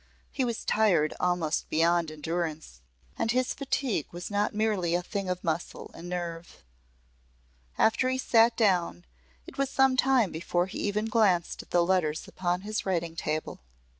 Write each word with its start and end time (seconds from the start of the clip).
He 0.31 0.43
was 0.43 0.65
tired 0.65 1.13
almost 1.19 1.69
beyond 1.69 2.09
endurance, 2.09 2.81
and 3.19 3.29
his 3.29 3.53
fatigue 3.53 4.07
was 4.11 4.31
not 4.31 4.51
merely 4.55 4.95
a 4.95 5.03
thing 5.03 5.29
of 5.29 5.43
muscle 5.43 5.91
and 5.93 6.09
nerve. 6.09 6.63
After 7.77 8.09
he 8.09 8.17
sat 8.17 8.57
down 8.57 9.05
it 9.45 9.59
was 9.59 9.69
some 9.69 9.95
time 9.95 10.31
before 10.31 10.65
he 10.65 10.79
even 10.79 11.05
glanced 11.05 11.61
at 11.61 11.69
the 11.69 11.85
letters 11.85 12.27
upon 12.27 12.61
his 12.61 12.83
writing 12.83 13.15
table. 13.15 13.59